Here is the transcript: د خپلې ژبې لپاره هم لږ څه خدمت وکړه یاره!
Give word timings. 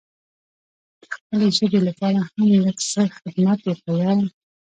د 0.99 1.03
خپلې 1.15 1.47
ژبې 1.57 1.79
لپاره 1.87 2.19
هم 2.29 2.39
لږ 2.65 2.77
څه 2.91 3.01
خدمت 3.17 3.59
وکړه 3.63 3.93
یاره! 4.01 4.27